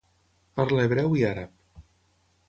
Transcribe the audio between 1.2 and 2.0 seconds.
àrab.